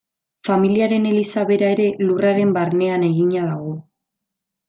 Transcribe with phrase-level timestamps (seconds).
[0.47, 3.77] Familiaren eliza bera ere lurraren barnean egina dago.